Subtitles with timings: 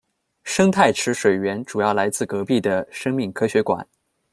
[0.43, 3.87] 生态池水源主要来自隔壁的生命科学馆。